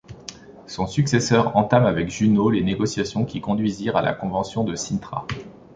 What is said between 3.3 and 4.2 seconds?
conduisirent à la